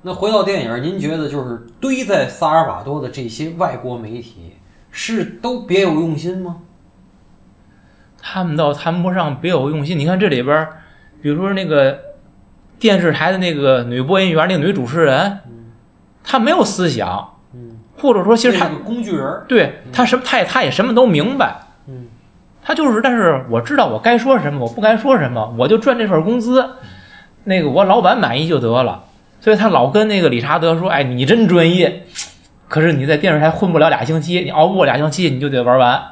[0.03, 4.53] 那回到电影，您觉得就是堆在萨尔瓦多的这些外国媒体
[4.91, 6.59] 是都别有用心吗？
[8.21, 9.99] 他们倒谈不上别有用心。
[9.99, 10.69] 你看这里边，
[11.23, 11.99] 比如说那个
[12.79, 15.41] 电视台的那个女播音员，那个女主持人，
[16.23, 17.31] 她没有思想。
[17.99, 21.57] 或者说，其实他工具人，对他什么，他也他也什么都明白。
[21.87, 22.07] 嗯，
[22.63, 26.69] 他就是，但是我知道我该说什么，我不该说什么，我就赚这份工资，
[27.45, 29.05] 那个我老板满意就得了。
[29.41, 32.07] 所以他老跟那个理查德说：“哎，你真专业。”
[32.67, 36.03] 可是你在电视台混不了俩星期，你熬不过俩星期，你就得玩完。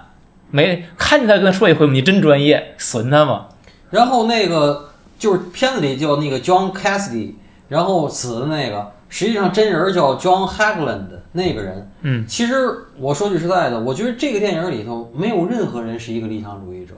[0.50, 3.46] 没看见他跟他说一回你真专业，损他嘛。
[3.90, 7.32] 然后那个就是片子里叫那个 John Cassidy，
[7.68, 8.92] 然后死的那个。
[9.12, 12.54] 实际上，真人叫 John Hagland，那个人，嗯，其实
[12.98, 16.94] 我说句实在的，我觉得这个电影里头没有任何人是一个理想主义者。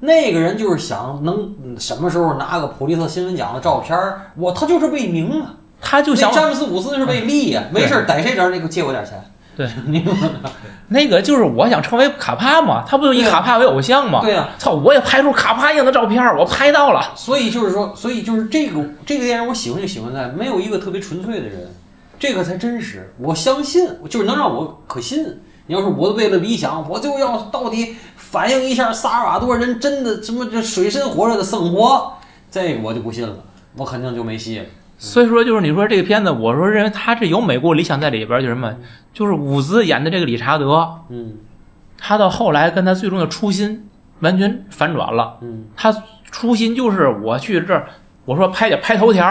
[0.00, 9.22] 那个人就是想能什么时候拿个普利策新闻奖的照片儿，我他就是为名啊，他就想詹姆斯伍斯是为利呀，没事逮谁着那个借我点钱。
[9.58, 9.68] 对，
[10.86, 14.20] 那个就是我想成为卡帕嘛，他不就以卡帕为偶像嘛？
[14.20, 17.12] 对呀，操，我也拍出卡帕一样的照片，我拍到了。
[17.16, 21.74] 所以就是说，所以就是这个这个电影，我喜欢就喜欢在没有一个特别纯粹的人，
[22.20, 23.12] 这个才真实。
[23.18, 25.26] 我相信，就是能让我可信。
[25.66, 32.12] 你要是我为了理想，我就要到底反映一下萨尔瓦多人真的什么这水深火热的生活，
[32.48, 33.34] 这个我就不信了，
[33.76, 34.64] 我肯定就没戏了。
[35.00, 38.74] 所以说，就是你说这个片子，我说认为他这有美国理想在里边，就什么，
[39.14, 41.34] 就是伍兹演的这个理查德，嗯，
[41.96, 43.88] 他到后来跟他最终的初心
[44.20, 45.94] 完全反转了，嗯，他
[46.32, 47.86] 初心就是我去这儿，
[48.24, 49.24] 我说拍拍头条，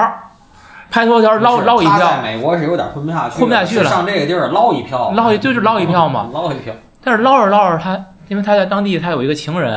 [0.90, 2.00] 拍头条捞捞一票。
[2.00, 6.74] 在美国是有点混不下去，混不下去了，上这个地儿捞一票，捞一就是捞一票嘛， 捞一票。
[7.04, 9.72] 但是捞着捞着，他因为他在当地他有一个情人，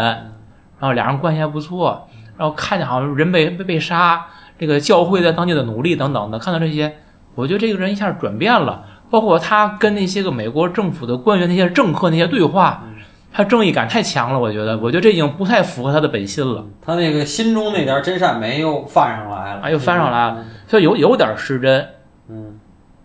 [0.78, 4.24] 然后俩人关系还不错，然后看见好像人被被被杀。
[4.60, 6.98] 这个教会在当地的努力等等的，看到这些，
[7.34, 8.84] 我觉得这个人一下转变了。
[9.08, 12.84] 包括他跟那些个美国政府的官员、那些政客那些对话，
[13.32, 14.38] 他正义感太强了。
[14.38, 16.64] 我觉得，我觉得这已经不太符合他的本心了。
[16.80, 21.88] 他那个心中那点真善美又翻上来了，啊，又翻上来了，所以有有点失真。
[22.28, 22.60] 嗯，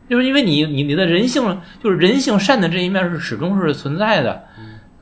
[0.08, 4.44] 就是因为你你你的人性，就是人性善的这一面是始终是存在的。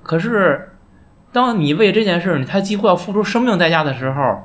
[0.03, 0.69] 可是，
[1.33, 4.43] 当你为这件事，他几乎要付出生命代价的时候。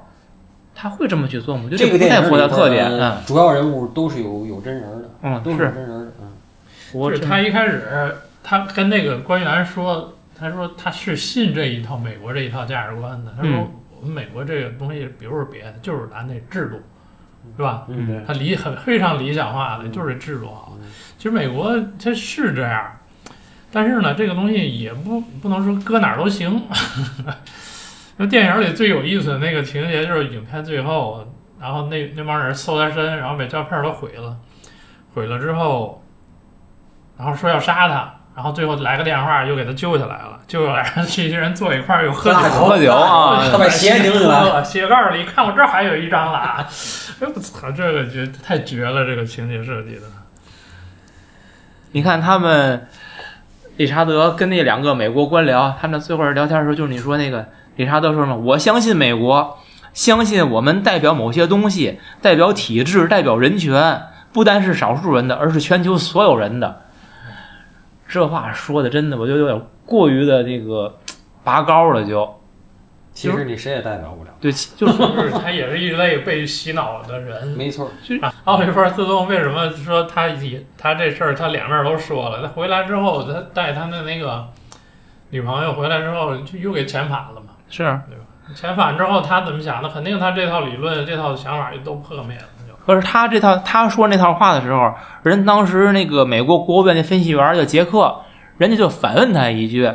[0.81, 1.65] 他会这么去做吗？
[1.77, 7.11] 这个电影的特点，嗯，主要人物都是有有真人的，嗯，都是真人的，嗯。
[7.11, 8.15] 是他一开始
[8.45, 13.35] 他跟那个官员说，他说他是信这一套美国这一套价值观的。
[13.37, 13.69] 他说
[14.01, 16.81] 我们美国这个东西，比如说别的，就是咱那制度，
[17.57, 17.85] 是吧？
[17.89, 20.79] 嗯，他理很非常理想化的，就是制度好。
[21.19, 22.93] 其实美国它是这样，
[23.73, 26.63] 但是呢，这个东西也不不能说搁哪儿都行。
[28.19, 31.25] 那电影里最有意思的那个情节就是影片最后，
[31.61, 34.37] 然后那那帮人搜他身，然后把照片都毁了，
[35.15, 36.03] 毁了之后，
[37.17, 46.67] 然后说要杀他，然后最后来个电话又给他救下来了，救下来， 这些人坐一块儿又喝酒，喝酒啊他把鞋拧起来，鞋盖儿里看我这还有一张啦，
[47.21, 50.03] 哎我操，这个绝太绝了，这个情节设计的。
[51.93, 52.87] 你看他们，
[53.77, 57.49] 理查德跟那两个美国官僚，他们最后聊天的时候，就是你说那个
[57.79, 58.37] 理查德说什么？
[58.37, 59.57] 我相信美国，
[59.95, 64.03] 相信我们代表某些东西，代表体制，代表人权，
[64.33, 66.83] 不单是少数人的，而是全球所有人的。
[68.09, 70.99] 这话说的真的，我觉得有点过于的这个
[71.45, 72.41] 拔高了就，
[73.15, 74.31] 其实你谁也代表不了。
[74.41, 77.47] 对，就是他也是一类被洗脑的人。
[77.57, 77.89] 没错，
[78.23, 82.43] 啊，奥利弗·斯通为什么说他也他这事儿他两面都说了？
[82.43, 84.49] 他回来之后，他带他的那个
[85.31, 87.48] 女朋友回来之后，就又给遣返了嘛。
[87.69, 89.89] 是，对遣返之后，他怎么想的？
[89.89, 92.45] 肯定他这套理论、这套想法就都破灭了。
[92.67, 94.93] 就可是他这套他说那套话的时候，
[95.23, 98.17] 人当时那个美国国务院的分析员叫杰克，
[98.57, 99.93] 人家就反问他一句：“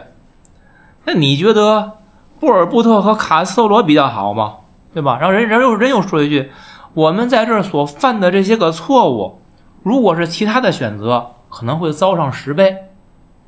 [1.05, 1.93] 那你觉得
[2.39, 4.57] 布尔布特和卡斯特罗比较好吗？
[4.93, 6.51] 对吧？”然后人人又人又说一句
[6.93, 9.41] ：“我们在这儿所犯的这些个错误，
[9.81, 12.77] 如果是其他的选择，可能会遭上十倍。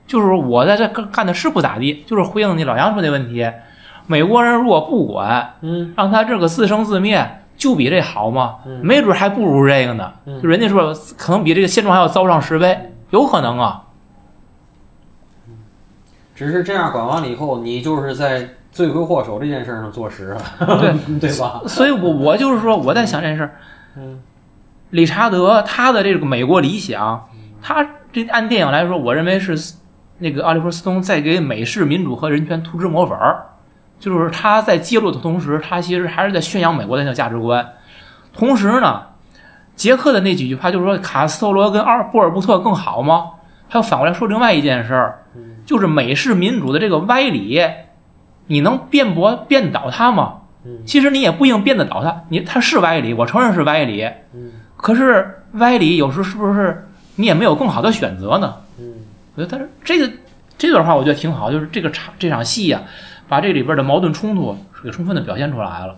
[0.08, 3.48] 就是我在这干干的是不咋地，就是回应你老杨说的问题。
[4.08, 8.56] 美国人如果不管，嗯让他这个自生自灭，就比这好吗？
[8.66, 10.12] 嗯没准还不如这个呢。
[10.42, 13.84] 人家说可能比这个现状还要糟上十倍，有可能啊。
[16.36, 21.62] 只是这样管完了以后，你就是在罪魁祸首这件事上坐实了， 对对吧？
[21.66, 23.56] 所以我我就是说我在想这件事儿。
[23.98, 24.20] 嗯
[24.92, 27.28] 理查德他的这个美国理想，
[27.62, 29.58] 他这按电影来说，我认为是
[30.20, 33.44] 那个奥利弗斯通在给美式民主和人权涂脂抹粉儿，
[34.06, 37.68] 就是他在揭露的同时，他其实还是在宣扬美国的那个价值观。
[38.32, 39.02] 同时呢，
[39.76, 43.32] 杰克的那几句话就是说卡斯特罗跟阿尔波尔布特更好吗？
[43.68, 45.24] 他又反过来说另外一件事儿，
[45.66, 47.60] 就是美式民主的这个歪理，
[48.46, 50.36] 你能辩驳辩倒他吗？
[50.68, 54.04] 嗯其实你也不一定辩得倒他，你他是歪理，我承认是歪理，
[54.34, 58.54] 嗯可是歪理有时候是不是你也没有更好的选择呢？
[58.80, 58.86] 嗯
[59.36, 60.12] 我觉得他是这个
[60.58, 62.82] 这段话我觉得挺好，就是这个场这场戏呀、
[63.28, 65.96] 把这里边的矛盾冲突给充分的表现出来了。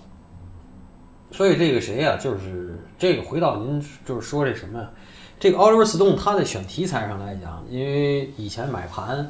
[1.31, 4.89] 所以这个谁呀、就是这个回到您就是说这什么呀？
[5.39, 9.29] 这个奥利弗·斯通他在选题材上来讲，因为以前买盘，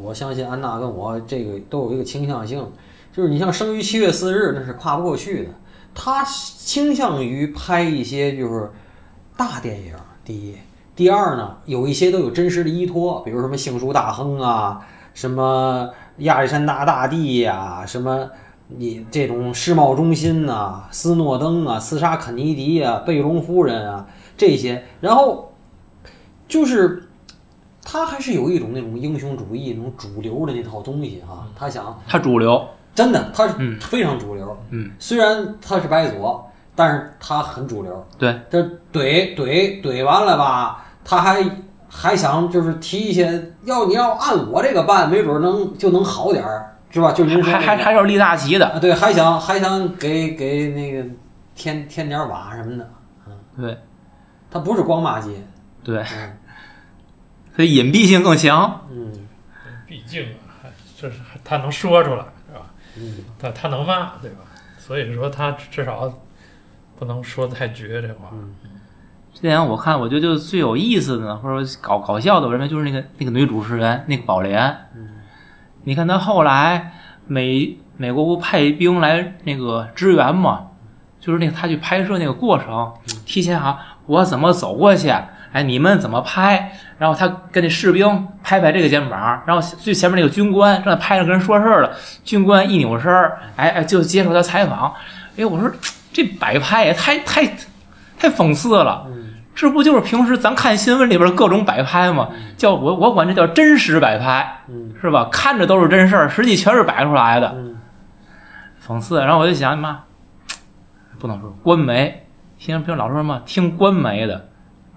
[0.00, 2.66] 我相信安娜跟我这个都有一个倾向性，
[3.12, 5.50] 就是你像生于七月四日那是跨不过去的，
[5.94, 8.70] 他倾向于拍一些就是
[9.36, 9.94] 大电影。
[10.24, 10.56] 第一，
[10.96, 15.88] 第二呢，有一些都有真实的依托，比如什么杏树大亨啊，什么
[16.18, 18.30] 亚历山大大帝呀、什么
[18.68, 24.06] 你这种世贸中心呐、斯诺登啊、刺杀肯尼迪啊、贝隆夫人啊
[24.36, 25.52] 这些，然后
[26.48, 27.08] 就是
[27.82, 33.46] 他还是有一种那种英雄主义那种主流的那套东西啊、他想他主流，真的他
[33.80, 38.62] 非常主流，嗯，虽然他是白左，但是他很主流，对，这
[38.92, 41.44] 怼怼怼完了吧，他还
[41.96, 47.12] 还想就是提一些，要你要按我这个办，没准能就能好点儿，是吧？
[47.12, 51.08] 就您说还还那个还是立大旗的，啊，对，还想还想给给那个
[51.54, 52.90] 添添点瓦什么的，
[53.28, 53.78] 嗯对
[54.50, 55.30] 他不是光骂街，
[55.84, 56.36] 对，嗯
[57.54, 58.80] 所以隐蔽性更强。
[58.90, 59.12] 嗯
[59.86, 60.26] 毕竟
[61.00, 62.66] 这是他能说出来，是吧？
[62.96, 64.38] 嗯他他能骂，对吧？
[64.78, 66.12] 所以说他至少
[66.98, 68.30] 不能说得太绝这话。
[68.32, 68.54] 嗯
[69.34, 74.64] 这电影我看，我觉得就最有意思的呢，或者说搞搞笑的，我认为就是那个那个女主持人那个宝莲。
[74.94, 75.08] 嗯
[75.86, 76.94] 你看她后来
[77.26, 80.68] 美美国不派兵来那个支援嘛，
[81.20, 82.90] 就是那个她去拍摄那个过程，
[83.26, 85.12] 提前啊，我怎么走过去，
[85.52, 86.72] 哎，你们怎么拍？
[86.96, 91.90] 然后她跟那士兵拍拍这个肩膀，然后最前面那个军官正在拍着跟人说事儿了，
[92.24, 94.94] 军官一扭身儿，哎哎，就接受他采访。
[95.36, 95.70] 哎，我说
[96.14, 97.44] 这摆拍也太太
[98.18, 99.04] 太讽刺了。
[99.08, 99.23] 嗯
[99.54, 102.28] 这不就是平时咱看新闻里边各种摆拍吗？
[102.56, 105.28] 叫我我管这叫真实摆拍，嗯是吧？
[105.30, 107.76] 看着都是真事儿，实际全是摆出来的，嗯
[108.86, 109.20] 讽刺。
[109.20, 110.00] 然后我就想，妈，
[111.18, 112.26] 不能说官媒，
[112.58, 114.48] 现在不是老说什么听官媒的，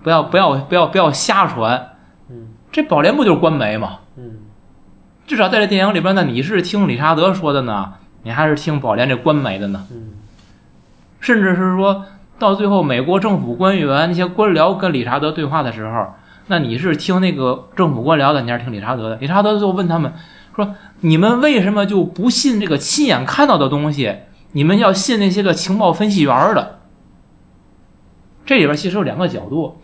[0.01, 1.89] 不要不要不要不要瞎传。
[2.29, 3.99] 嗯这宝莲不就是官媒吗？
[4.17, 4.39] 嗯
[5.27, 7.93] 至少在这电影里边呢，你是听理查德说的呢，
[8.23, 9.85] 你还是听宝莲这官媒的呢？
[9.91, 10.13] 嗯
[11.19, 12.05] 甚至是说
[12.39, 16.07] 到最后，美国政府官员那些官僚跟理查德对话的时候，
[16.47, 19.15] 那你是听那个政府官僚的，你还是听理查德的？
[19.17, 20.13] 理查德就问他们
[20.55, 24.15] 说你们为什么就不信这个亲眼看到的东西？
[24.53, 26.79] 你们要信那些个情报分析员的。
[28.45, 29.81] 这里边其实有两个角度，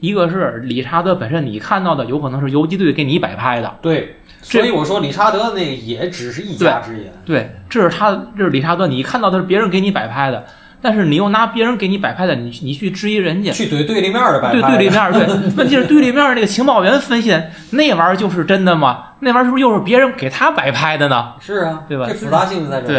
[0.00, 7.12] 一个是理查德本身，你看到的有可能是游击队给你摆拍的，对，所以我说理查德那个也只是一家之言。
[7.26, 10.46] 对，这是他，这是理查德，你看到的是别人给你摆拍的，
[10.80, 19.12] 但是你又拿别人给你摆拍的，你你去质疑人家，去怼对立面的摆拍，对对立面，对， 问题是对立面那个情报员分析的那玩意儿就是真的吗？
[19.20, 21.32] 那玩意儿是不是又是别人给他摆拍的呢？
[21.40, 22.88] 是啊，对吧这复杂性就在这儿。
[22.88, 22.98] 对，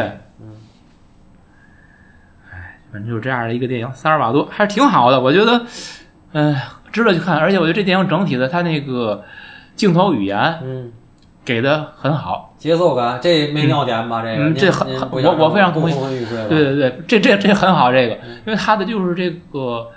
[2.51, 5.65] 哎，反正就是这样的一个电影，萨尔瓦多还是挺好的，我觉得，
[6.34, 6.55] 嗯、
[6.91, 7.38] 值得去看。
[7.38, 9.23] 而且我觉得这电影整体的它那个
[9.75, 10.91] 镜头语言嗯，
[11.45, 12.47] 给的很好。
[12.58, 14.22] 节奏感这没尿点吧？
[14.22, 15.93] 这个嗯这很很我我非常同意。
[16.49, 19.88] 对对对，这这这很好，这个，嗯因为它的就是这个。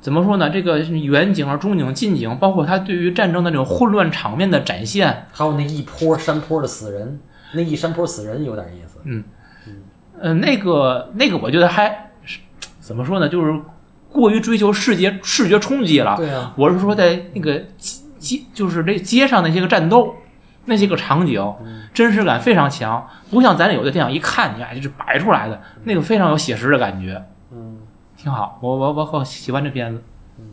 [0.00, 0.48] 怎么说呢？
[0.48, 7.18] 这个远景啊、中景、近景，包括它对于战争的这种混乱场面的展现，还有那一坡山坡的死人，
[7.52, 9.00] 那一山坡死人有点意思。
[10.20, 12.38] 呃，那个那个，我觉得还是
[12.78, 13.28] 怎么说呢？
[13.28, 13.52] 就是
[14.12, 16.14] 过于追求视觉视觉冲击了。
[16.16, 17.60] 对啊，我是说，在那个
[18.20, 20.14] 街，就是这街上那些个战斗，
[20.68, 21.42] 那些个场景，
[21.92, 27.78] 真实感非常强，不像咱有的电影，一看你哎就是摆出来的，那个非常有写实的感觉，嗯，
[28.16, 30.02] 挺好，我我我好喜欢这片子，
[30.38, 30.44] 嗯。